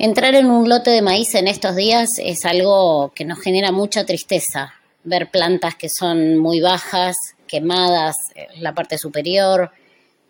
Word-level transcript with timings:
Entrar 0.00 0.36
en 0.36 0.48
un 0.48 0.68
lote 0.68 0.90
de 0.90 1.02
maíz 1.02 1.34
en 1.34 1.48
estos 1.48 1.74
días 1.74 2.08
es 2.18 2.44
algo 2.44 3.10
que 3.16 3.24
nos 3.24 3.40
genera 3.40 3.72
mucha 3.72 4.06
tristeza. 4.06 4.74
Ver 5.02 5.28
plantas 5.28 5.74
que 5.74 5.88
son 5.88 6.36
muy 6.38 6.60
bajas, 6.60 7.16
quemadas 7.48 8.14
en 8.36 8.62
la 8.62 8.74
parte 8.74 8.96
superior, 8.96 9.72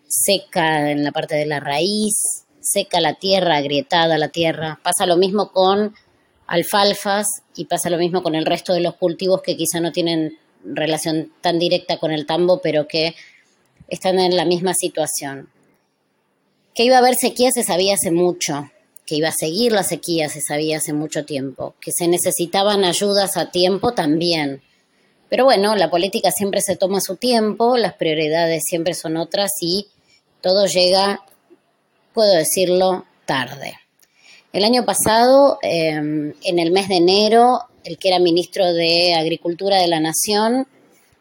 seca 0.07 0.89
en 0.89 1.03
la 1.03 1.11
parte 1.11 1.35
de 1.35 1.45
la 1.45 1.59
raíz, 1.59 2.45
seca 2.59 2.99
la 2.99 3.13
tierra, 3.13 3.57
agrietada 3.57 4.17
la 4.17 4.29
tierra. 4.29 4.79
Pasa 4.81 5.05
lo 5.05 5.17
mismo 5.17 5.51
con 5.51 5.93
alfalfas 6.47 7.27
y 7.55 7.65
pasa 7.65 7.91
lo 7.91 7.99
mismo 7.99 8.23
con 8.23 8.33
el 8.33 8.47
resto 8.47 8.73
de 8.73 8.81
los 8.81 8.95
cultivos 8.95 9.43
que 9.43 9.55
quizá 9.55 9.79
no 9.79 9.91
tienen 9.91 10.39
relación 10.63 11.31
tan 11.41 11.59
directa 11.59 11.97
con 11.97 12.09
el 12.09 12.25
tambo, 12.25 12.59
pero 12.59 12.87
que 12.87 13.13
están 13.87 14.17
en 14.17 14.35
la 14.35 14.45
misma 14.45 14.73
situación. 14.73 15.47
Que 16.73 16.85
iba 16.85 16.95
a 16.95 16.99
haber 16.99 17.13
sequía 17.13 17.51
se 17.51 17.61
sabía 17.61 17.93
hace 17.93 18.09
mucho 18.09 18.71
que 19.09 19.15
iba 19.15 19.29
a 19.29 19.33
seguir 19.33 19.71
la 19.71 19.81
sequía, 19.81 20.29
se 20.29 20.39
sabía 20.39 20.77
hace 20.77 20.93
mucho 20.93 21.25
tiempo, 21.25 21.73
que 21.81 21.91
se 21.91 22.07
necesitaban 22.07 22.83
ayudas 22.83 23.37
a 23.37 23.49
tiempo 23.49 23.93
también. 23.93 24.61
Pero 25.29 25.45
bueno, 25.45 25.75
la 25.75 25.89
política 25.89 26.29
siempre 26.29 26.61
se 26.61 26.75
toma 26.75 27.01
su 27.01 27.15
tiempo, 27.15 27.75
las 27.75 27.95
prioridades 27.95 28.65
siempre 28.67 28.93
son 28.93 29.17
otras 29.17 29.51
y 29.61 29.87
todo 30.41 30.67
llega, 30.67 31.25
puedo 32.13 32.31
decirlo, 32.33 33.05
tarde. 33.25 33.79
El 34.53 34.63
año 34.63 34.85
pasado, 34.85 35.57
em, 35.63 36.35
en 36.43 36.59
el 36.59 36.69
mes 36.69 36.87
de 36.87 36.97
enero, 36.97 37.61
el 37.83 37.97
que 37.97 38.09
era 38.09 38.19
ministro 38.19 38.73
de 38.73 39.15
Agricultura 39.15 39.77
de 39.77 39.87
la 39.87 39.99
Nación 39.99 40.67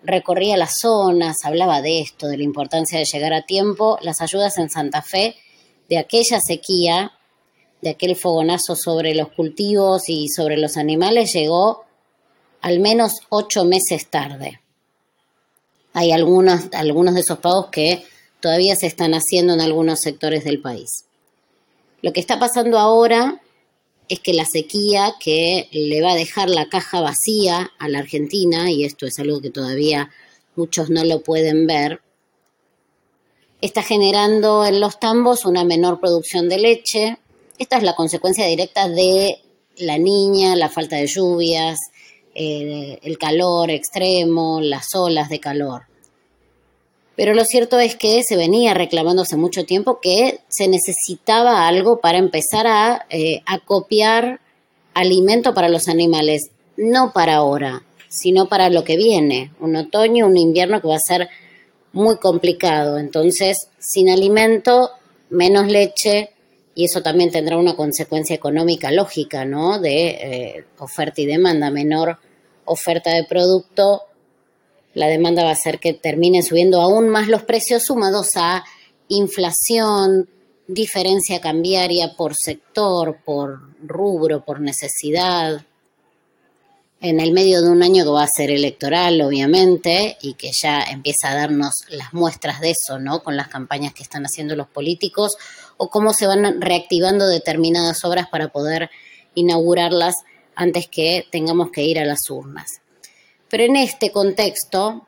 recorría 0.02 0.58
las 0.58 0.78
zonas, 0.78 1.36
hablaba 1.42 1.80
de 1.80 2.00
esto, 2.00 2.28
de 2.28 2.36
la 2.36 2.44
importancia 2.44 2.98
de 2.98 3.06
llegar 3.06 3.32
a 3.32 3.46
tiempo. 3.46 3.98
Las 4.02 4.20
ayudas 4.20 4.58
en 4.58 4.68
Santa 4.68 5.00
Fe 5.00 5.36
de 5.88 5.96
aquella 5.96 6.41
sequía 6.41 7.12
de 7.80 7.91
aquel 7.91 8.16
fogonazo 8.16 8.77
sobre 8.77 9.14
los 9.14 9.28
cultivos 9.32 10.09
y 10.09 10.28
sobre 10.28 10.56
los 10.56 10.77
animales 10.77 11.33
llegó 11.33 11.84
al 12.61 12.80
menos 12.80 13.20
ocho 13.28 13.64
meses 13.64 14.08
tarde. 14.08 14.61
Hay 15.92 16.12
algunos, 16.12 16.69
algunos 16.72 17.14
de 17.14 17.20
esos 17.20 17.39
pagos 17.39 17.67
que 17.70 18.05
todavía 18.41 18.77
se 18.77 18.86
están 18.86 19.14
haciendo 19.14 19.55
en 19.55 19.61
algunos 19.61 20.00
sectores 20.00 20.44
del 20.44 20.61
país. 20.61 21.05
Lo 22.02 22.12
que 22.12 22.20
está 22.20 22.39
pasando 22.39 22.78
ahora 22.78 23.41
es 24.08 24.20
que 24.20 24.33
la 24.33 24.45
sequía 24.45 25.14
que 25.20 25.69
le 25.72 26.00
va 26.00 26.12
a 26.12 26.17
dejar 26.17 26.48
la 26.48 26.69
caja 26.69 27.00
vacía 27.00 27.70
a 27.78 27.89
la 27.89 27.98
Argentina, 27.98 28.70
y 28.70 28.84
esto 28.84 29.06
es 29.06 29.19
algo 29.19 29.41
que 29.41 29.50
todavía 29.50 30.11
muchos 30.56 30.91
no 30.91 31.05
lo 31.05 31.22
pueden 31.22 31.67
ver, 31.67 32.00
está 33.61 33.83
generando 33.83 34.64
en 34.64 34.80
los 34.80 34.98
tambos 34.98 35.45
una 35.45 35.64
menor 35.64 36.00
producción 36.00 36.48
de 36.48 36.58
leche, 36.58 37.19
esta 37.59 37.77
es 37.77 37.83
la 37.83 37.95
consecuencia 37.95 38.47
directa 38.47 38.89
de 38.89 39.41
la 39.77 39.98
niña, 39.98 40.56
la 40.56 40.69
falta 40.69 40.97
de 40.97 41.06
lluvias, 41.06 41.78
el 42.34 43.19
calor 43.19 43.70
extremo, 43.70 44.61
las 44.61 44.95
olas 44.95 45.28
de 45.28 45.41
calor. 45.41 45.89
Pero 47.19 47.34
lo 47.34 47.45
cierto 47.45 47.81
es 47.81 47.97
que 47.97 48.23
se 48.23 48.36
venía 48.36 48.75
reclamando 48.75 49.23
hace 49.23 49.36
mucho 49.36 49.64
tiempo 49.64 49.98
que 50.01 50.39
se 50.47 50.69
necesitaba 50.69 51.67
algo 51.67 52.01
para 52.01 52.19
empezar 52.19 52.69
a 52.69 53.06
eh, 53.11 53.42
acopiar 53.45 54.41
alimento 54.95 55.53
para 55.53 55.69
los 55.69 55.89
animales, 55.89 56.51
no 56.77 57.12
para 57.12 57.34
ahora, 57.34 57.83
sino 58.09 58.48
para 58.48 58.70
lo 58.70 58.84
que 58.84 58.97
viene, 58.97 59.53
un 59.59 59.75
otoño, 59.75 60.27
un 60.27 60.36
invierno 60.36 60.81
que 60.81 60.86
va 60.86 60.95
a 60.95 61.01
ser 61.01 61.29
muy 61.92 62.19
complicado. 62.19 62.98
Entonces, 62.98 63.67
sin 63.81 64.11
alimento, 64.11 64.92
menos 65.29 65.67
leche, 65.67 66.31
y 66.78 66.84
eso 66.84 67.02
también 67.02 67.32
tendrá 67.32 67.58
una 67.58 67.74
consecuencia 67.74 68.36
económica 68.36 68.92
lógica, 68.92 69.44
¿no? 69.44 69.80
De 69.80 70.10
eh, 70.10 70.64
oferta 70.78 71.20
y 71.20 71.26
demanda, 71.26 71.72
menor 71.72 72.18
oferta 72.64 73.10
de 73.12 73.24
producto, 73.24 74.02
la 74.94 75.08
demanda 75.08 75.42
va 75.42 75.48
a 75.48 75.55
hacer 75.55 75.80
que 75.80 75.92
terminen 75.92 76.44
subiendo 76.44 76.80
aún 76.80 77.08
más 77.08 77.27
los 77.27 77.42
precios 77.42 77.83
sumados 77.83 78.28
a 78.36 78.62
inflación, 79.08 80.28
diferencia 80.68 81.40
cambiaria 81.40 82.14
por 82.17 82.36
sector, 82.36 83.18
por 83.24 83.58
rubro, 83.83 84.44
por 84.44 84.61
necesidad, 84.61 85.61
en 87.00 87.20
el 87.20 87.33
medio 87.33 87.61
de 87.62 87.70
un 87.70 87.83
año 87.83 88.05
que 88.05 88.11
va 88.11 88.22
a 88.22 88.28
ser 88.28 88.50
electoral, 88.50 89.20
obviamente, 89.20 90.17
y 90.20 90.34
que 90.34 90.50
ya 90.52 90.83
empieza 90.83 91.30
a 91.30 91.34
darnos 91.34 91.74
las 91.88 92.12
muestras 92.12 92.61
de 92.61 92.70
eso, 92.70 92.98
¿no? 92.98 93.22
Con 93.22 93.36
las 93.36 93.48
campañas 93.48 93.94
que 93.94 94.02
están 94.02 94.24
haciendo 94.24 94.56
los 94.56 94.68
políticos 94.68 95.36
o 95.78 95.89
cómo 95.89 96.12
se 96.12 96.27
van 96.27 96.61
reactivando 96.61 97.27
determinadas 97.27 98.05
obras 98.05 98.28
para 98.28 98.48
poder 98.48 98.90
inaugurarlas 99.34 100.14
antes 100.55 100.89
que 100.89 101.24
tengamos 101.30 101.70
que 101.70 101.84
ir 101.84 101.98
a 101.98 102.05
las 102.05 102.28
urnas. 102.28 102.80
Pero 103.48 103.64
en 103.64 103.77
este 103.77 104.11
contexto, 104.11 105.06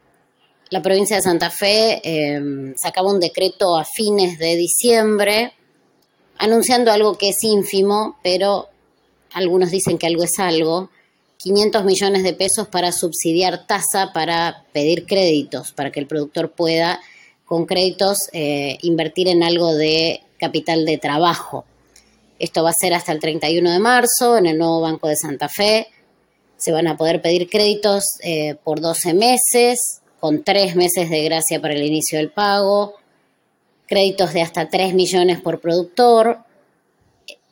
la 0.71 0.81
provincia 0.81 1.17
de 1.17 1.23
Santa 1.23 1.51
Fe 1.51 2.01
em, 2.05 2.75
sacaba 2.81 3.11
un 3.11 3.21
decreto 3.21 3.77
a 3.77 3.85
fines 3.85 4.39
de 4.39 4.57
diciembre 4.57 5.53
anunciando 6.39 6.91
algo 6.91 7.19
que 7.19 7.31
es 7.31 7.45
ínfimo, 7.45 8.17
pero 8.23 8.69
algunos 9.35 9.71
dicen 9.71 9.99
que 9.99 10.07
algo 10.07 10.23
es 10.23 10.39
algo, 10.39 10.89
500 11.37 11.85
millones 11.85 12.23
de 12.23 12.33
pesos 12.33 12.69
para 12.69 12.93
subsidiar 12.93 13.67
tasa 13.67 14.13
para 14.13 14.65
pedir 14.73 15.07
créditos, 15.07 15.73
para 15.73 15.91
que 15.91 16.01
el 16.01 16.07
productor 16.07 16.53
pueda 16.53 17.01
con 17.45 17.67
créditos 17.67 18.29
eh, 18.33 18.79
invertir 18.83 19.29
en 19.29 19.43
algo 19.43 19.75
de 19.75 20.23
capital 20.41 20.85
de 20.85 20.99
trabajo. 20.99 21.65
Esto 22.39 22.63
va 22.65 22.71
a 22.71 22.73
ser 22.73 22.95
hasta 22.95 23.13
el 23.13 23.21
31 23.21 23.71
de 23.71 23.79
marzo 23.79 24.39
en 24.39 24.47
el 24.47 24.57
nuevo 24.57 24.81
Banco 24.81 25.09
de 25.09 25.17
Santa 25.17 25.51
Fe. 25.51 25.89
Se 26.57 26.73
van 26.73 26.87
a 26.89 26.97
poder 26.97 27.21
pedir 27.21 27.51
créditos 27.51 28.05
eh, 28.23 28.55
por 28.65 28.81
12 28.81 29.13
meses, 29.15 30.01
con 30.19 30.43
3 30.43 30.75
meses 30.75 31.11
de 31.11 31.23
gracia 31.23 31.61
para 31.61 31.75
el 31.75 31.85
inicio 31.85 32.19
del 32.19 32.31
pago, 32.31 32.95
créditos 33.87 34.33
de 34.33 34.43
hasta 34.43 34.69
3 34.69 34.95
millones 34.95 35.41
por 35.41 35.61
productor 35.61 36.39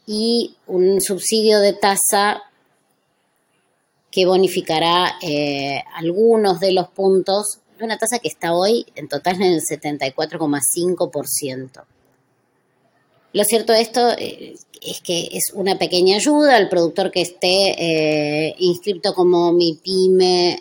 y 0.06 0.56
un 0.66 1.02
subsidio 1.02 1.60
de 1.60 1.74
tasa 1.74 2.42
que 4.10 4.24
bonificará 4.24 5.18
eh, 5.20 5.82
algunos 5.94 6.60
de 6.60 6.72
los 6.72 6.88
puntos 6.88 7.58
de 7.78 7.84
una 7.84 7.98
tasa 7.98 8.18
que 8.18 8.28
está 8.28 8.54
hoy 8.54 8.86
en 8.94 9.08
total 9.08 9.36
en 9.36 9.52
el 9.52 9.60
74,5%. 9.60 11.84
Lo 13.32 13.44
cierto 13.44 13.72
de 13.72 13.80
esto 13.80 14.10
eh, 14.16 14.54
es 14.80 15.00
que 15.00 15.28
es 15.32 15.52
una 15.54 15.78
pequeña 15.78 16.16
ayuda 16.16 16.56
al 16.56 16.68
productor 16.68 17.10
que 17.10 17.20
esté 17.20 17.74
eh, 18.48 18.54
inscrito 18.58 19.14
como 19.14 19.52
mi 19.52 19.74
pyme 19.74 20.60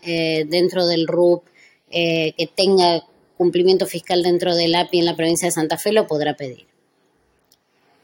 dentro 0.50 0.86
del 0.88 1.08
RUP, 1.08 1.44
que 1.90 2.50
tenga 2.56 3.04
cumplimiento 3.38 3.86
fiscal 3.86 4.24
dentro 4.24 4.56
del 4.56 4.76
API 4.76 5.00
en 5.00 5.06
la 5.06 5.16
provincia 5.16 5.48
de 5.48 5.52
Santa 5.52 5.78
Fe, 5.78 5.92
lo 5.92 6.08
podrá 6.08 6.36
pedir. 6.36 6.66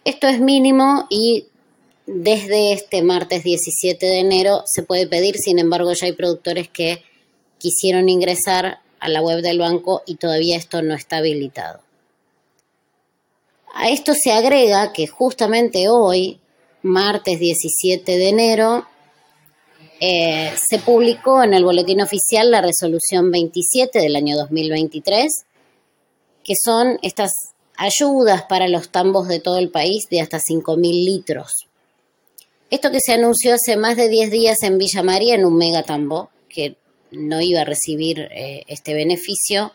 Esto 0.05 0.27
es 0.27 0.39
mínimo 0.39 1.07
y 1.09 1.47
desde 2.05 2.73
este 2.73 3.01
martes 3.01 3.43
17 3.43 4.05
de 4.05 4.19
enero 4.19 4.63
se 4.65 4.83
puede 4.83 5.07
pedir, 5.07 5.37
sin 5.37 5.59
embargo 5.59 5.93
ya 5.93 6.07
hay 6.07 6.11
productores 6.11 6.67
que 6.67 7.03
quisieron 7.57 8.09
ingresar 8.09 8.79
a 8.99 9.07
la 9.07 9.21
web 9.21 9.41
del 9.41 9.59
banco 9.59 10.01
y 10.05 10.15
todavía 10.15 10.57
esto 10.57 10.81
no 10.81 10.93
está 10.93 11.17
habilitado. 11.17 11.82
A 13.73 13.89
esto 13.89 14.13
se 14.13 14.31
agrega 14.31 14.93
que 14.93 15.07
justamente 15.07 15.89
hoy, 15.89 16.39
martes 16.83 17.39
17 17.39 18.17
de 18.17 18.29
enero, 18.29 18.85
eh, 19.99 20.51
se 20.57 20.79
publicó 20.79 21.43
en 21.43 21.53
el 21.53 21.63
boletín 21.63 22.01
oficial 22.01 22.51
la 22.51 22.61
resolución 22.61 23.31
27 23.31 23.99
del 23.99 24.15
año 24.15 24.37
2023, 24.37 25.31
que 26.43 26.53
son 26.61 26.99
estas 27.01 27.31
ayudas 27.75 28.43
para 28.43 28.67
los 28.67 28.89
tambos 28.89 29.27
de 29.27 29.39
todo 29.39 29.57
el 29.57 29.71
país 29.71 30.05
de 30.09 30.21
hasta 30.21 30.39
5.000 30.39 31.05
litros. 31.05 31.67
Esto 32.69 32.91
que 32.91 32.99
se 32.99 33.13
anunció 33.13 33.55
hace 33.55 33.75
más 33.75 33.97
de 33.97 34.07
10 34.09 34.29
días 34.29 34.63
en 34.63 34.77
Villa 34.77 35.03
María, 35.03 35.35
en 35.35 35.45
un 35.45 35.57
megatambo, 35.57 36.29
que 36.47 36.75
no 37.11 37.41
iba 37.41 37.61
a 37.61 37.65
recibir 37.65 38.19
eh, 38.19 38.63
este 38.67 38.93
beneficio, 38.93 39.71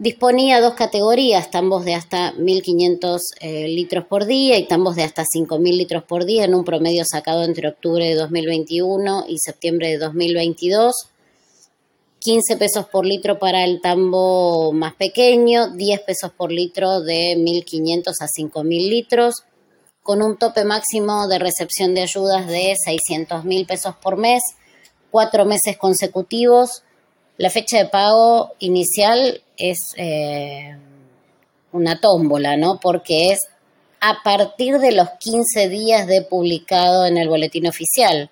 disponía 0.00 0.62
dos 0.62 0.72
categorías, 0.74 1.50
tambos 1.50 1.84
de 1.84 1.94
hasta 1.94 2.32
1.500 2.32 3.20
eh, 3.40 3.68
litros 3.68 4.06
por 4.06 4.24
día 4.24 4.58
y 4.58 4.66
tambos 4.66 4.96
de 4.96 5.02
hasta 5.02 5.24
5.000 5.24 5.76
litros 5.76 6.04
por 6.04 6.24
día, 6.24 6.44
en 6.44 6.54
un 6.54 6.64
promedio 6.64 7.04
sacado 7.04 7.44
entre 7.44 7.68
octubre 7.68 8.08
de 8.08 8.14
2021 8.14 9.26
y 9.28 9.36
septiembre 9.38 9.88
de 9.88 9.98
2022. 9.98 10.94
15 12.18 12.56
pesos 12.56 12.86
por 12.86 13.04
litro 13.04 13.38
para 13.38 13.64
el 13.64 13.82
tambo 13.82 14.72
más 14.72 14.94
pequeño, 14.94 15.68
10 15.68 16.00
pesos 16.00 16.32
por 16.32 16.50
litro 16.50 17.02
de 17.02 17.36
1.500 17.36 18.14
a 18.20 18.26
5.000 18.26 18.88
litros, 18.88 19.44
con 20.02 20.22
un 20.22 20.38
tope 20.38 20.64
máximo 20.64 21.28
de 21.28 21.38
recepción 21.38 21.94
de 21.94 22.02
ayudas 22.02 22.46
de 22.46 22.74
600 22.82 23.44
mil 23.44 23.66
pesos 23.66 23.96
por 23.96 24.16
mes, 24.16 24.42
cuatro 25.10 25.44
meses 25.44 25.76
consecutivos. 25.76 26.84
La 27.40 27.48
fecha 27.48 27.78
de 27.78 27.86
pago 27.86 28.50
inicial 28.58 29.40
es 29.56 29.94
eh, 29.96 30.76
una 31.72 31.98
tómbola, 31.98 32.58
¿no? 32.58 32.78
Porque 32.78 33.32
es 33.32 33.38
a 33.98 34.22
partir 34.22 34.78
de 34.78 34.92
los 34.92 35.08
15 35.18 35.70
días 35.70 36.06
de 36.06 36.20
publicado 36.20 37.06
en 37.06 37.16
el 37.16 37.30
boletín 37.30 37.66
oficial. 37.66 38.28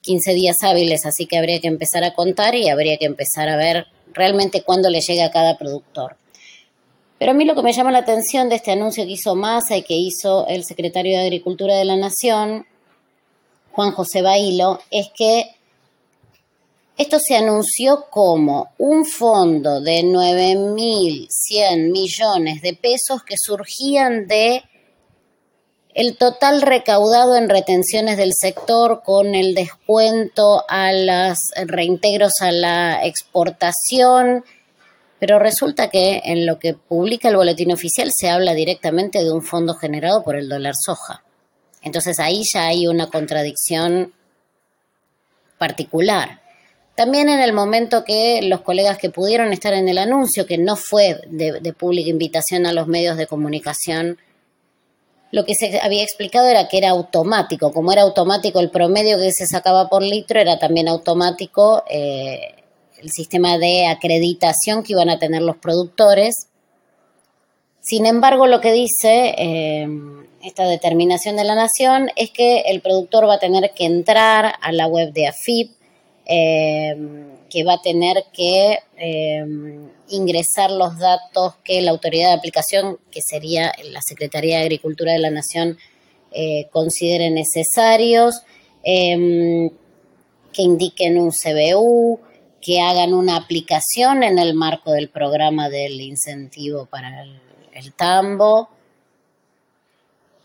15 0.00 0.34
días 0.34 0.56
hábiles, 0.62 1.06
así 1.06 1.26
que 1.26 1.38
habría 1.38 1.60
que 1.60 1.68
empezar 1.68 2.02
a 2.02 2.14
contar 2.14 2.56
y 2.56 2.68
habría 2.68 2.96
que 2.96 3.04
empezar 3.06 3.48
a 3.48 3.56
ver 3.56 3.86
realmente 4.12 4.62
cuándo 4.62 4.90
le 4.90 5.02
llega 5.02 5.26
a 5.26 5.30
cada 5.30 5.56
productor. 5.56 6.16
Pero 7.20 7.30
a 7.30 7.34
mí 7.34 7.44
lo 7.44 7.54
que 7.54 7.62
me 7.62 7.72
llama 7.72 7.92
la 7.92 7.98
atención 7.98 8.48
de 8.48 8.56
este 8.56 8.72
anuncio 8.72 9.04
que 9.04 9.12
hizo 9.12 9.36
Massa 9.36 9.76
y 9.76 9.82
que 9.82 9.94
hizo 9.94 10.48
el 10.48 10.64
secretario 10.64 11.16
de 11.16 11.26
Agricultura 11.26 11.76
de 11.76 11.84
la 11.84 11.94
Nación, 11.94 12.66
Juan 13.70 13.92
José 13.92 14.22
Bailo, 14.22 14.80
es 14.90 15.10
que 15.16 15.55
esto 16.96 17.18
se 17.20 17.36
anunció 17.36 18.06
como 18.10 18.70
un 18.78 19.04
fondo 19.04 19.82
de 19.82 20.02
9.100 20.02 21.90
millones 21.92 22.62
de 22.62 22.72
pesos 22.72 23.22
que 23.22 23.34
surgían 23.38 24.26
de 24.26 24.64
el 25.92 26.16
total 26.16 26.62
recaudado 26.62 27.36
en 27.36 27.48
retenciones 27.48 28.16
del 28.16 28.32
sector 28.34 29.02
con 29.02 29.34
el 29.34 29.54
descuento 29.54 30.64
a 30.68 30.92
los 30.92 31.38
reintegros 31.66 32.32
a 32.40 32.50
la 32.52 33.04
exportación, 33.04 34.44
pero 35.18 35.38
resulta 35.38 35.88
que 35.88 36.20
en 36.24 36.44
lo 36.46 36.58
que 36.58 36.74
publica 36.74 37.28
el 37.28 37.36
boletín 37.36 37.72
oficial 37.72 38.10
se 38.14 38.28
habla 38.28 38.52
directamente 38.54 39.24
de 39.24 39.32
un 39.32 39.42
fondo 39.42 39.74
generado 39.74 40.22
por 40.22 40.36
el 40.36 40.48
dólar 40.48 40.74
soja. 40.78 41.24
Entonces 41.82 42.18
ahí 42.20 42.42
ya 42.52 42.66
hay 42.66 42.86
una 42.86 43.08
contradicción 43.08 44.12
particular. 45.58 46.45
También 46.96 47.28
en 47.28 47.40
el 47.40 47.52
momento 47.52 48.04
que 48.04 48.40
los 48.42 48.62
colegas 48.62 48.96
que 48.96 49.10
pudieron 49.10 49.52
estar 49.52 49.74
en 49.74 49.86
el 49.86 49.98
anuncio, 49.98 50.46
que 50.46 50.56
no 50.56 50.76
fue 50.76 51.20
de, 51.28 51.72
pública 51.74 52.08
invitación 52.08 52.64
a 52.64 52.72
los 52.72 52.88
medios 52.88 53.18
de 53.18 53.26
comunicación, 53.26 54.16
lo 55.30 55.44
que 55.44 55.54
se 55.54 55.78
había 55.78 56.02
explicado 56.02 56.48
era 56.48 56.68
que 56.68 56.78
era 56.78 56.90
automático. 56.90 57.70
Como 57.70 57.92
era 57.92 58.00
automático 58.00 58.60
el 58.60 58.70
promedio 58.70 59.18
que 59.18 59.30
se 59.32 59.46
sacaba 59.46 59.90
por 59.90 60.02
litro, 60.02 60.40
era 60.40 60.58
también 60.58 60.88
automático 60.88 61.84
eh, 61.90 62.54
el 62.96 63.10
sistema 63.10 63.58
de 63.58 63.88
acreditación 63.88 64.82
que 64.82 64.94
iban 64.94 65.10
a 65.10 65.18
tener 65.18 65.42
los 65.42 65.58
productores. 65.58 66.48
Sin 67.82 68.06
embargo, 68.06 68.46
lo 68.46 68.62
que 68.62 68.72
dice 68.72 69.34
eh, 69.36 69.86
esta 70.42 70.64
determinación 70.64 71.36
de 71.36 71.44
la 71.44 71.56
Nación 71.56 72.08
es 72.16 72.30
que 72.30 72.60
el 72.60 72.80
productor 72.80 73.28
va 73.28 73.34
a 73.34 73.38
tener 73.38 73.72
que 73.74 73.84
entrar 73.84 74.54
a 74.62 74.72
la 74.72 74.86
web 74.86 75.12
de 75.12 75.26
AFIP, 75.26 75.75
eh, 76.26 76.94
que 77.48 77.64
va 77.64 77.74
a 77.74 77.82
tener 77.82 78.24
que 78.32 78.78
ingresar 80.08 80.70
los 80.70 80.98
datos 80.98 81.54
que 81.64 81.82
la 81.82 81.90
autoridad 81.90 82.28
de 82.28 82.34
aplicación, 82.34 82.98
que 83.10 83.20
sería 83.22 83.72
la 83.84 84.00
Secretaría 84.02 84.58
de 84.58 84.64
Agricultura 84.64 85.12
de 85.12 85.18
la 85.18 85.30
Nación, 85.30 85.78
eh, 86.32 86.68
considere 86.70 87.30
necesarios, 87.30 88.42
em, 88.82 89.70
que 90.52 90.62
indiquen 90.62 91.18
un 91.18 91.32
CBU, 91.32 92.20
que 92.60 92.80
hagan 92.80 93.14
una 93.14 93.36
aplicación 93.36 94.22
en 94.22 94.38
el 94.38 94.54
marco 94.54 94.92
del 94.92 95.08
programa 95.08 95.68
del 95.68 96.00
incentivo 96.00 96.86
para 96.86 97.24
el 97.72 97.92
tambo, 97.94 98.68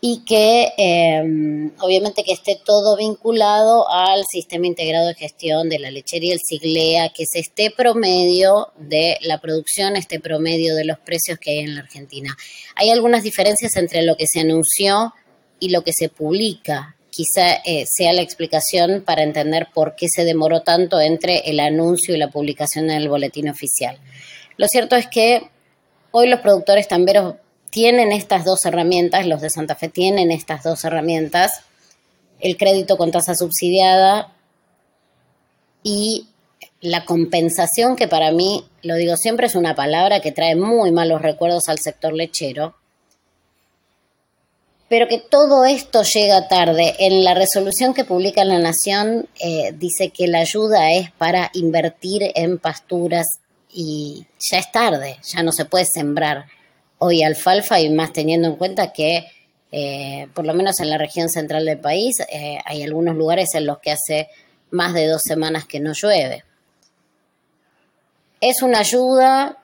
y 0.04 0.24
que 0.24 0.72
em, 0.78 1.70
obviamente 1.78 2.24
que 2.24 2.32
esté 2.32 2.60
todo 2.62 2.96
vinculado 2.96 3.88
al 3.88 4.24
sistema 4.28 4.66
integrado 4.66 5.06
de 5.06 5.14
gestión 5.14 5.68
de 5.68 5.78
la 5.78 5.92
lechería 5.92 6.32
el 6.32 6.40
SIGLEA, 6.40 7.10
que 7.10 7.22
es 7.22 7.36
este 7.36 7.70
promedio 7.70 8.72
de 8.76 9.18
la 9.22 9.40
producción, 9.40 9.94
este 9.94 10.18
promedio 10.18 10.74
de 10.74 10.86
los 10.86 10.98
precios 10.98 11.38
que 11.38 11.52
hay 11.52 11.58
en 11.60 11.76
la 11.76 11.82
Argentina. 11.82 12.36
Hay 12.74 12.90
algunas 12.90 13.22
diferencias 13.22 13.76
entre 13.76 14.02
lo 14.02 14.16
que 14.16 14.26
se 14.26 14.40
anunció 14.40 15.14
y 15.60 15.68
lo 15.68 15.84
que 15.84 15.92
se 15.92 16.08
publica. 16.08 16.96
Quizá 17.10 17.52
eh, 17.64 17.84
sea 17.86 18.12
la 18.12 18.22
explicación 18.22 19.04
para 19.06 19.22
entender 19.22 19.68
por 19.72 19.94
qué 19.94 20.08
se 20.08 20.24
demoró 20.24 20.62
tanto 20.62 21.00
entre 21.00 21.48
el 21.48 21.60
anuncio 21.60 22.12
y 22.12 22.18
la 22.18 22.28
publicación 22.28 22.90
en 22.90 22.96
el 22.96 23.08
boletín 23.08 23.48
oficial. 23.48 24.00
Lo 24.56 24.66
cierto 24.66 24.96
es 24.96 25.06
que 25.06 25.48
hoy 26.10 26.28
los 26.28 26.40
productores 26.40 26.88
tamberos 26.88 27.36
tienen 27.72 28.12
estas 28.12 28.44
dos 28.44 28.66
herramientas, 28.66 29.26
los 29.26 29.40
de 29.40 29.48
Santa 29.48 29.74
Fe 29.74 29.88
tienen 29.88 30.30
estas 30.30 30.62
dos 30.62 30.84
herramientas, 30.84 31.62
el 32.38 32.58
crédito 32.58 32.98
con 32.98 33.10
tasa 33.10 33.34
subsidiada 33.34 34.30
y 35.82 36.26
la 36.82 37.06
compensación, 37.06 37.96
que 37.96 38.08
para 38.08 38.30
mí, 38.30 38.66
lo 38.82 38.96
digo 38.96 39.16
siempre, 39.16 39.46
es 39.46 39.54
una 39.54 39.74
palabra 39.74 40.20
que 40.20 40.32
trae 40.32 40.54
muy 40.54 40.92
malos 40.92 41.22
recuerdos 41.22 41.68
al 41.68 41.78
sector 41.78 42.12
lechero, 42.12 42.74
pero 44.90 45.08
que 45.08 45.18
todo 45.18 45.64
esto 45.64 46.02
llega 46.02 46.48
tarde. 46.48 46.94
En 46.98 47.24
la 47.24 47.32
resolución 47.32 47.94
que 47.94 48.04
publica 48.04 48.44
La 48.44 48.58
Nación 48.58 49.30
eh, 49.40 49.72
dice 49.72 50.10
que 50.10 50.26
la 50.26 50.40
ayuda 50.40 50.92
es 50.92 51.10
para 51.12 51.50
invertir 51.54 52.32
en 52.34 52.58
pasturas 52.58 53.26
y 53.72 54.26
ya 54.38 54.58
es 54.58 54.70
tarde, 54.70 55.16
ya 55.22 55.42
no 55.42 55.52
se 55.52 55.64
puede 55.64 55.86
sembrar 55.86 56.44
hoy 57.04 57.24
alfalfa 57.24 57.80
y 57.80 57.90
más 57.90 58.12
teniendo 58.12 58.46
en 58.46 58.54
cuenta 58.54 58.92
que 58.92 59.26
eh, 59.72 60.28
por 60.34 60.46
lo 60.46 60.54
menos 60.54 60.78
en 60.78 60.88
la 60.88 60.98
región 60.98 61.28
central 61.28 61.64
del 61.64 61.80
país 61.80 62.20
eh, 62.32 62.58
hay 62.64 62.84
algunos 62.84 63.16
lugares 63.16 63.54
en 63.54 63.66
los 63.66 63.80
que 63.80 63.90
hace 63.90 64.28
más 64.70 64.94
de 64.94 65.08
dos 65.08 65.22
semanas 65.22 65.66
que 65.66 65.80
no 65.80 65.94
llueve. 65.94 66.44
Es 68.40 68.62
una 68.62 68.78
ayuda, 68.78 69.58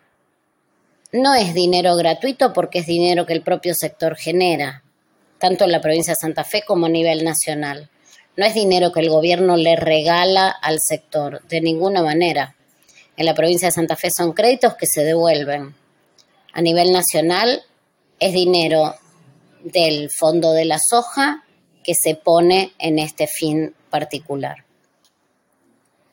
no 1.13 1.35
es 1.35 1.55
dinero 1.55 1.95
gratuito 1.95 2.53
porque 2.53 2.81
es 2.81 2.87
dinero 2.87 3.25
que 3.25 3.35
el 3.35 3.43
propio 3.43 3.73
sector 3.77 4.17
genera, 4.17 4.83
tanto 5.39 5.65
en 5.65 5.71
la 5.71 5.81
provincia 5.81 6.15
de 6.15 6.21
Santa 6.21 6.43
Fe 6.43 6.65
como 6.67 6.87
a 6.87 6.91
nivel 6.91 7.23
nacional. 7.25 7.89
No 8.37 8.47
es 8.47 8.55
dinero 8.55 8.91
que 8.91 9.01
el 9.01 9.11
gobierno 9.11 9.57
le 9.57 9.77
regala 9.77 10.49
al 10.49 10.79
sector, 10.81 11.41
de 11.49 11.61
ninguna 11.61 12.03
manera. 12.03 12.57
En 13.17 13.27
la 13.27 13.35
provincia 13.35 13.69
de 13.69 13.73
Santa 13.73 13.95
Fe 13.95 14.09
son 14.11 14.33
créditos 14.33 14.75
que 14.75 14.87
se 14.87 15.05
devuelven 15.05 15.75
a 16.59 16.61
nivel 16.61 16.91
nacional 16.91 17.63
es 18.19 18.33
dinero 18.33 18.97
del 19.63 20.11
Fondo 20.11 20.53
de 20.53 20.65
la 20.65 20.81
Soja 20.81 21.45
que 21.85 21.93
se 21.95 22.17
pone 22.17 22.73
en 22.81 22.99
este 22.99 23.29
fin 23.29 23.77
particular. 23.91 24.65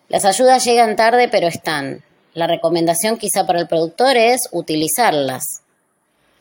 Las 0.07 0.23
ayudas 0.23 0.63
llegan 0.63 0.95
tarde, 0.95 1.29
pero 1.29 1.47
están. 1.47 2.03
La 2.35 2.45
recomendación 2.45 3.17
quizá 3.17 3.47
para 3.47 3.59
el 3.59 3.67
productor 3.67 4.17
es 4.17 4.47
utilizarlas, 4.51 5.63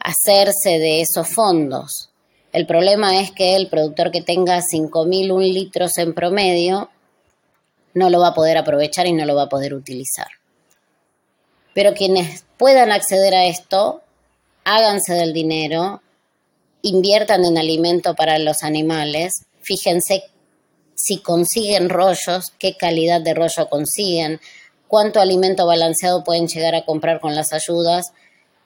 hacerse 0.01 0.79
de 0.79 1.01
esos 1.01 1.27
fondos. 1.27 2.11
El 2.53 2.67
problema 2.67 3.19
es 3.23 3.31
que 3.31 3.57
el 3.57 3.71
productor 3.71 4.11
que 4.11 4.21
tenga 4.21 4.61
5.001 4.61 5.51
litros 5.51 5.97
en 5.97 6.13
promedio 6.13 6.91
no 7.95 8.11
lo 8.11 8.21
va 8.21 8.29
a 8.29 8.35
poder 8.35 8.59
aprovechar 8.59 9.07
y 9.07 9.15
no 9.15 9.25
lo 9.25 9.35
va 9.35 9.45
a 9.45 9.49
poder 9.49 9.73
utilizar. 9.73 10.29
Pero 11.75 11.95
quienes 11.95 12.45
puedan 12.57 12.93
acceder 12.93 13.35
a 13.35 13.47
esto, 13.47 14.01
háganse 14.65 15.15
del 15.15 15.33
dinero, 15.33 16.01
inviertan 16.83 17.45
en 17.45 17.59
alimento 17.59 18.15
para 18.15 18.39
los 18.39 18.63
animales, 18.63 19.45
fíjense 19.63 20.25
si 20.95 21.19
consiguen 21.19 21.89
rollos, 21.89 22.53
qué 22.59 22.77
calidad 22.77 23.21
de 23.21 23.35
rollo 23.35 23.69
consiguen, 23.69 24.41
cuánto 24.89 25.21
alimento 25.21 25.67
balanceado 25.67 26.25
pueden 26.25 26.47
llegar 26.47 26.75
a 26.75 26.85
comprar 26.85 27.21
con 27.21 27.35
las 27.35 27.53
ayudas 27.53 28.13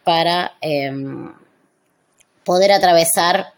para 0.05 0.53
em, 0.61 1.33
poder 2.45 2.73
atravesar 2.73 3.53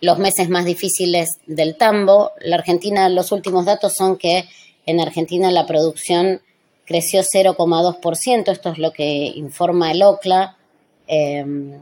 los 0.00 0.18
meses 0.18 0.48
más 0.48 0.64
difíciles 0.64 1.30
del 1.46 1.76
tambo. 1.76 2.32
La 2.40 2.56
Argentina, 2.56 3.08
los 3.08 3.32
últimos 3.32 3.64
datos 3.64 3.94
son 3.94 4.16
que 4.16 4.44
en 4.86 5.00
Argentina 5.00 5.50
la 5.50 5.66
producción 5.66 6.42
creció 6.84 7.22
0,2%, 7.22 8.50
esto 8.50 8.70
es 8.70 8.78
lo 8.78 8.92
que 8.92 9.32
informa 9.34 9.92
el 9.92 10.02
OCLA, 10.02 10.56
em, 11.06 11.78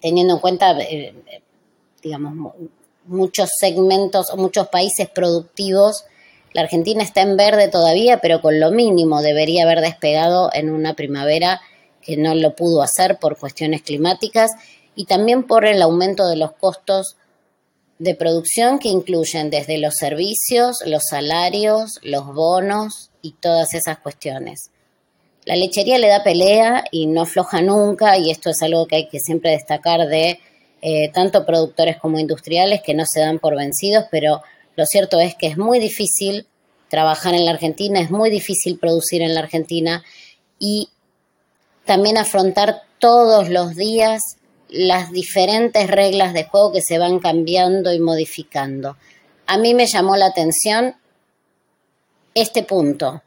teniendo 0.00 0.34
en 0.34 0.40
cuenta, 0.40 0.78
eh, 0.80 1.14
digamos, 2.02 2.54
muchos 3.04 3.50
segmentos 3.58 4.30
o 4.30 4.36
muchos 4.36 4.68
países 4.68 5.08
productivos. 5.08 6.04
La 6.52 6.62
Argentina 6.62 7.02
está 7.02 7.22
en 7.22 7.36
verde 7.36 7.68
todavía, 7.68 8.20
pero 8.20 8.40
con 8.40 8.60
lo 8.60 8.70
mínimo 8.70 9.22
debería 9.22 9.64
haber 9.64 9.80
despegado 9.80 10.50
en 10.52 10.70
una 10.70 10.94
primavera 10.94 11.60
que 12.02 12.16
no 12.16 12.34
lo 12.34 12.54
pudo 12.54 12.82
hacer 12.82 13.18
por 13.18 13.38
cuestiones 13.38 13.82
climáticas 13.82 14.52
y 14.94 15.04
también 15.04 15.42
por 15.44 15.66
el 15.66 15.82
aumento 15.82 16.26
de 16.26 16.36
los 16.36 16.52
costos 16.52 17.16
de 17.98 18.14
producción 18.14 18.78
que 18.78 18.88
incluyen 18.88 19.50
desde 19.50 19.78
los 19.78 19.96
servicios, 19.96 20.78
los 20.86 21.04
salarios, 21.10 21.98
los 22.02 22.26
bonos 22.26 23.07
y 23.22 23.32
todas 23.32 23.74
esas 23.74 23.98
cuestiones. 23.98 24.70
La 25.44 25.56
lechería 25.56 25.98
le 25.98 26.08
da 26.08 26.22
pelea 26.22 26.84
y 26.90 27.06
no 27.06 27.22
afloja 27.22 27.62
nunca 27.62 28.18
y 28.18 28.30
esto 28.30 28.50
es 28.50 28.62
algo 28.62 28.86
que 28.86 28.96
hay 28.96 29.08
que 29.08 29.18
siempre 29.18 29.52
destacar 29.52 30.06
de 30.06 30.40
eh, 30.82 31.10
tanto 31.12 31.46
productores 31.46 31.96
como 31.96 32.18
industriales 32.18 32.82
que 32.82 32.94
no 32.94 33.04
se 33.06 33.20
dan 33.20 33.38
por 33.38 33.56
vencidos, 33.56 34.04
pero 34.10 34.42
lo 34.76 34.86
cierto 34.86 35.18
es 35.20 35.34
que 35.34 35.46
es 35.46 35.56
muy 35.56 35.80
difícil 35.80 36.46
trabajar 36.88 37.34
en 37.34 37.44
la 37.44 37.52
Argentina, 37.52 38.00
es 38.00 38.10
muy 38.10 38.30
difícil 38.30 38.78
producir 38.78 39.22
en 39.22 39.34
la 39.34 39.40
Argentina 39.40 40.04
y 40.58 40.88
también 41.84 42.18
afrontar 42.18 42.82
todos 42.98 43.48
los 43.48 43.74
días 43.74 44.22
las 44.68 45.10
diferentes 45.10 45.88
reglas 45.88 46.34
de 46.34 46.44
juego 46.44 46.72
que 46.72 46.82
se 46.82 46.98
van 46.98 47.18
cambiando 47.20 47.92
y 47.92 48.00
modificando. 48.00 48.96
A 49.46 49.56
mí 49.56 49.74
me 49.74 49.86
llamó 49.86 50.16
la 50.16 50.26
atención 50.26 50.94
este 52.40 52.62
punto, 52.62 53.22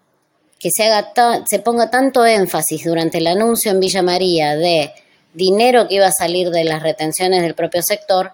que 0.59 0.69
se, 0.71 0.85
haga 0.85 1.43
se 1.45 1.59
ponga 1.59 1.89
tanto 1.89 2.25
énfasis 2.25 2.85
durante 2.85 3.17
el 3.17 3.27
anuncio 3.27 3.71
en 3.71 3.79
Villa 3.79 4.01
María 4.01 4.55
de 4.55 4.91
dinero 5.33 5.87
que 5.87 5.95
iba 5.95 6.07
a 6.07 6.11
salir 6.11 6.49
de 6.49 6.63
las 6.63 6.83
retenciones 6.83 7.41
del 7.41 7.55
propio 7.55 7.81
sector 7.81 8.33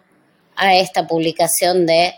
a 0.56 0.76
esta 0.76 1.08
publicación 1.08 1.86
de 1.86 2.16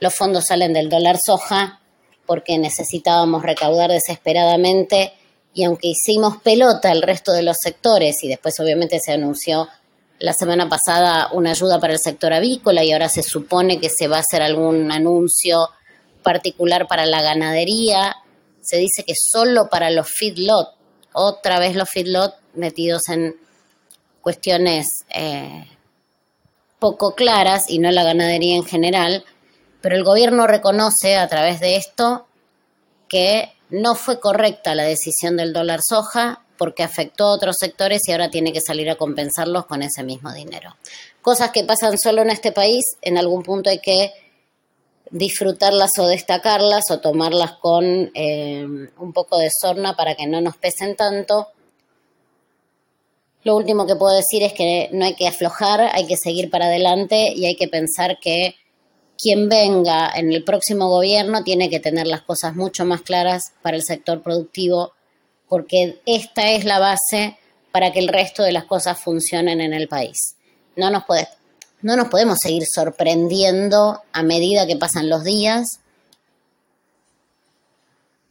los 0.00 0.14
fondos 0.14 0.46
salen 0.46 0.72
del 0.72 0.90
dólar 0.90 1.16
soja 1.24 1.80
porque 2.26 2.58
necesitábamos 2.58 3.42
recaudar 3.42 3.90
desesperadamente 3.90 5.12
y 5.54 5.64
aunque 5.64 5.88
hicimos 5.88 6.36
pelota 6.42 6.92
el 6.92 7.02
resto 7.02 7.32
de 7.32 7.42
los 7.42 7.56
sectores 7.60 8.22
y 8.22 8.28
después 8.28 8.58
obviamente 8.60 8.98
se 9.00 9.12
anunció 9.12 9.68
la 10.18 10.32
semana 10.32 10.68
pasada 10.68 11.30
una 11.32 11.50
ayuda 11.50 11.80
para 11.80 11.94
el 11.94 11.98
sector 11.98 12.32
avícola 12.32 12.84
y 12.84 12.92
ahora 12.92 13.08
se 13.08 13.22
supone 13.22 13.80
que 13.80 13.90
se 13.90 14.08
va 14.08 14.18
a 14.18 14.20
hacer 14.20 14.42
algún 14.42 14.90
anuncio 14.92 15.70
particular 16.24 16.88
para 16.88 17.06
la 17.06 17.22
ganadería. 17.22 18.16
Se 18.60 18.78
dice 18.78 19.04
que 19.04 19.14
solo 19.16 19.68
para 19.68 19.90
los 19.90 20.08
feedlot, 20.08 20.74
otra 21.12 21.60
vez 21.60 21.76
los 21.76 21.88
feedlot 21.88 22.34
metidos 22.54 23.08
en 23.08 23.36
cuestiones 24.20 25.04
eh, 25.10 25.68
poco 26.80 27.14
claras 27.14 27.68
y 27.68 27.78
no 27.78 27.92
la 27.92 28.02
ganadería 28.02 28.56
en 28.56 28.64
general, 28.64 29.24
pero 29.80 29.94
el 29.94 30.02
gobierno 30.02 30.46
reconoce 30.46 31.16
a 31.16 31.28
través 31.28 31.60
de 31.60 31.76
esto 31.76 32.26
que 33.08 33.52
no 33.70 33.94
fue 33.94 34.18
correcta 34.18 34.74
la 34.74 34.84
decisión 34.84 35.36
del 35.36 35.52
dólar 35.52 35.80
soja 35.82 36.40
porque 36.56 36.82
afectó 36.82 37.24
a 37.24 37.34
otros 37.34 37.56
sectores 37.58 38.08
y 38.08 38.12
ahora 38.12 38.30
tiene 38.30 38.52
que 38.52 38.60
salir 38.60 38.88
a 38.90 38.96
compensarlos 38.96 39.66
con 39.66 39.82
ese 39.82 40.02
mismo 40.02 40.32
dinero. 40.32 40.76
Cosas 41.22 41.50
que 41.50 41.64
pasan 41.64 41.98
solo 41.98 42.22
en 42.22 42.30
este 42.30 42.52
país, 42.52 42.84
en 43.02 43.18
algún 43.18 43.42
punto 43.42 43.70
hay 43.70 43.80
que 43.80 44.12
disfrutarlas 45.10 45.90
o 45.98 46.06
destacarlas 46.06 46.90
o 46.90 47.00
tomarlas 47.00 47.52
con 47.52 48.10
eh, 48.14 48.66
un 48.98 49.12
poco 49.12 49.38
de 49.38 49.50
sorna 49.50 49.96
para 49.96 50.14
que 50.14 50.26
no 50.26 50.40
nos 50.40 50.56
pesen 50.56 50.96
tanto. 50.96 51.48
Lo 53.42 53.56
último 53.56 53.86
que 53.86 53.96
puedo 53.96 54.14
decir 54.14 54.42
es 54.42 54.54
que 54.54 54.88
no 54.92 55.04
hay 55.04 55.14
que 55.14 55.28
aflojar, 55.28 55.80
hay 55.92 56.06
que 56.06 56.16
seguir 56.16 56.50
para 56.50 56.66
adelante 56.66 57.32
y 57.34 57.44
hay 57.44 57.56
que 57.56 57.68
pensar 57.68 58.18
que 58.18 58.54
quien 59.18 59.48
venga 59.48 60.10
en 60.14 60.32
el 60.32 60.44
próximo 60.44 60.88
gobierno 60.88 61.44
tiene 61.44 61.70
que 61.70 61.80
tener 61.80 62.06
las 62.06 62.22
cosas 62.22 62.56
mucho 62.56 62.84
más 62.84 63.02
claras 63.02 63.52
para 63.62 63.76
el 63.76 63.82
sector 63.82 64.22
productivo 64.22 64.92
porque 65.48 66.00
esta 66.06 66.50
es 66.50 66.64
la 66.64 66.78
base 66.78 67.36
para 67.70 67.92
que 67.92 67.98
el 67.98 68.08
resto 68.08 68.42
de 68.42 68.52
las 68.52 68.64
cosas 68.64 68.98
funcionen 68.98 69.60
en 69.60 69.74
el 69.74 69.88
país. 69.88 70.36
No 70.76 70.90
nos, 70.90 71.04
no 71.84 71.96
nos 71.96 72.08
podemos 72.08 72.38
seguir 72.40 72.64
sorprendiendo 72.64 74.00
a 74.14 74.22
medida 74.22 74.66
que 74.66 74.74
pasan 74.74 75.10
los 75.10 75.22
días 75.22 75.80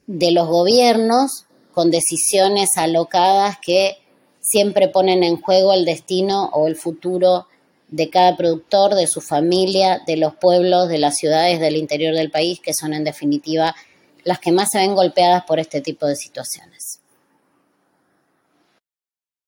de 0.07 0.31
los 0.31 0.48
gobiernos 0.48 1.45
con 1.72 1.91
decisiones 1.91 2.72
alocadas 2.77 3.57
que 3.62 4.00
siempre 4.41 4.88
ponen 4.88 5.24
en 5.24 5.39
juego 5.39 5.72
el 5.72 5.86
destino 5.86 6.50
o 6.51 6.67
el 6.67 6.75
futuro 6.75 7.45
de 7.89 8.10
cada 8.10 8.36
productor, 8.36 8.95
de 8.95 9.05
su 9.05 9.22
familia, 9.22 10.01
de 10.07 10.17
los 10.17 10.33
pueblos, 10.33 10.89
de 10.89 10.98
las 10.98 11.17
ciudades 11.17 11.60
del 11.60 11.77
interior 11.77 12.15
del 12.15 12.31
país, 12.31 12.60
que 12.60 12.74
son 12.74 12.91
en 12.95 13.03
definitiva 13.03 13.75
las 14.24 14.39
que 14.39 14.51
más 14.51 14.69
se 14.72 14.79
ven 14.79 14.95
golpeadas 14.95 15.43
por 15.45 15.60
este 15.60 15.79
tipo 15.79 16.07
de 16.07 16.15
situaciones. 16.15 17.02